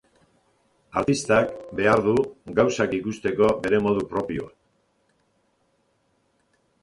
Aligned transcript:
Artistak 1.01 1.51
behar 1.79 2.01
du 2.07 2.15
gauzak 2.61 2.97
ikusteko 2.99 3.51
bere 3.67 3.83
modu 3.89 4.05
propioa. 4.13 4.49